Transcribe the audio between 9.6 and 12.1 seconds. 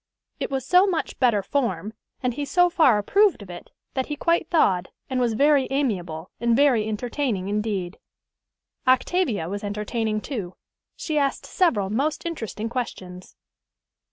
entertaining too. She asked several